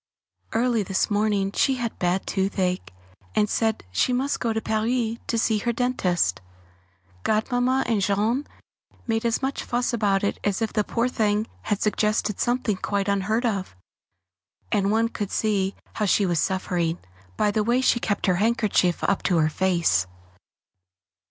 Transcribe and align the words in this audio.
Early 0.53 0.81
this 0.81 1.11
morning 1.11 1.51
she 1.51 1.75
had 1.75 1.99
bad 1.99 2.25
toothache, 2.25 2.91
and 3.35 3.47
said 3.47 3.85
she 3.91 4.11
must 4.11 4.39
go 4.39 4.51
to 4.51 4.59
Paris 4.59 5.17
to 5.27 5.37
see 5.37 5.59
her 5.59 5.71
dentist 5.71 6.41
Godmamma 7.21 7.83
and 7.85 8.01
Jean 8.01 8.47
made 9.05 9.25
as 9.25 9.43
much 9.43 9.63
fuss 9.63 9.93
about 9.93 10.23
it 10.23 10.39
as 10.43 10.59
if 10.59 10.73
the 10.73 10.83
poor 10.83 11.07
thing 11.07 11.45
had 11.61 11.83
suggested 11.83 12.39
something 12.39 12.77
quite 12.77 13.07
unheard 13.07 13.45
of; 13.45 13.75
and 14.71 14.89
one 14.89 15.07
could 15.07 15.29
see 15.29 15.75
how 15.93 16.05
she 16.05 16.25
was 16.25 16.39
suffering, 16.39 16.97
by 17.37 17.51
the 17.51 17.63
way 17.63 17.79
she 17.79 17.99
kept 17.99 18.25
her 18.25 18.37
handkerchief 18.37 19.03
up 19.03 19.21
to 19.21 19.37
her 19.37 19.49
face. 19.49 20.07